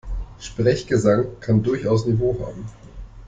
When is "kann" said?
1.41-1.61